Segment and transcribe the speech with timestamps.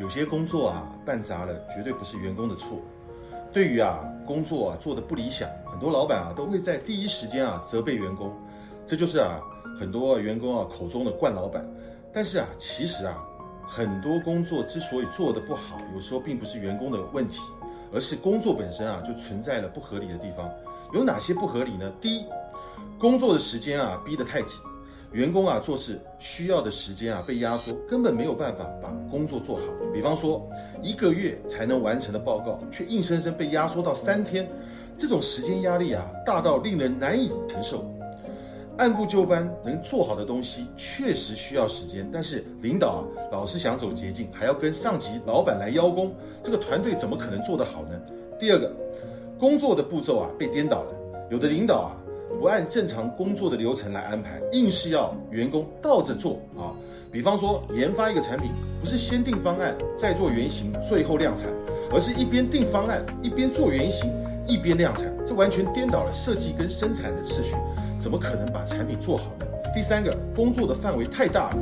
[0.00, 2.80] 有些工作啊办砸了，绝对不是员工的错。
[3.52, 8.32] 对于啊工作啊做的不理想，很多老板啊都会在第一时间啊责备员工，
[8.86, 9.40] 这就是啊
[9.78, 11.64] 很多员工啊口中的惯老板。
[12.12, 13.22] 但是啊其实啊
[13.66, 17.40] 很多工作之所以做的不好，有时候并不是员工的问题，
[17.92, 20.50] 而是工作本身啊就存在了不合理的地方。
[20.92, 21.92] 有哪些不合理呢？
[22.00, 22.24] 第一，
[22.98, 24.50] 工作的时间啊逼得太紧。
[25.14, 29.62] 员工啊做事需要的时间啊被压缩，根本没有办法把工作做好。
[29.92, 30.44] 比方说
[30.82, 34.44] 一个月才能完成的报告，却硬生生被压缩到三天，
[34.98, 37.88] 这种时间压力啊大到令人难以承受。
[38.76, 48.00] 按部就班能做好的东西确实需要时间，但是领导啊老是想走捷径，还要跟上级老板来邀功，这个团队怎么可能做得好呢？
[48.36, 48.74] 第二个，
[49.38, 50.94] 工作的步骤啊被颠倒了，
[51.30, 51.94] 有的领导啊。
[52.28, 56.72] 不按正常工作的流程来安排，硬是要员工倒着做啊！
[57.12, 58.50] 比方说，研发一个产品，
[58.80, 61.46] 不是先定方案再做原型，最后量产，
[61.92, 64.12] 而是一边定方案，一边做原型，
[64.48, 67.54] 一边量产，这完全颠倒了设计跟生产的次序，
[68.00, 69.46] 怎么可能把产品做好呢？
[69.74, 71.58] 第三个，工作的范围太大了，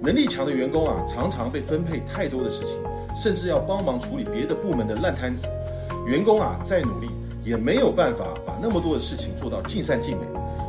[0.00, 2.74] 能力强的员工啊，常常被分配太多的事情，
[3.22, 5.46] 甚至要帮忙处理别的部门的烂摊子，
[6.06, 7.08] 员工啊，再努力。
[7.46, 10.26] 也没有办法把那么多的事情做到尽善尽美，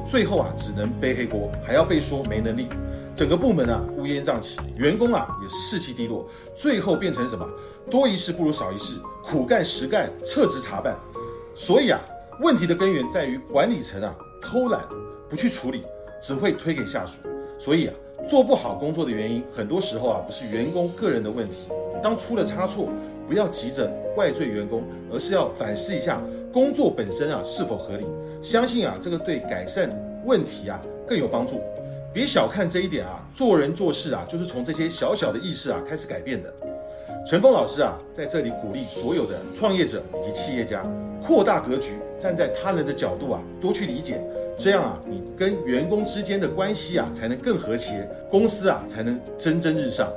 [0.08, 2.68] 最后啊只能背黑锅，还要被说没能力，
[3.16, 7.50] 整个部门啊乌烟瘴气，员工啊也士气低落，最后变成什么？
[7.90, 10.96] 多一事不如少一事，苦干实干，撤职查办。
[11.56, 12.00] 所以啊，
[12.42, 14.86] 问题的根源在于管理层啊偷懒
[15.28, 15.82] 不去处理，
[16.22, 17.14] 只会推给下属。
[17.58, 17.94] 所以啊，
[18.30, 21.56] 做不好工作的原因，很多时候啊不是员工个人的问题，
[22.04, 22.88] 当出了差错，
[23.28, 26.22] 不要急着怪罪员工，而是要反思一下。
[26.54, 28.06] 工作本身啊是否合理？
[28.42, 29.90] 相信啊这个对改善
[30.26, 31.62] 问题啊更有帮助。
[32.14, 36.52] 别小看这一点啊，做人做事啊就是从这些小小的意识啊开始改变的。
[37.30, 40.82] 陈峰老师啊在这里鼓励所有的创业者以及企业家
[41.24, 44.20] 扩大格局，站在他人的角度啊多去理解，
[44.58, 50.12] 这样啊你跟员工之间的关系啊才能更和谐，公司啊才能蒸蒸日上。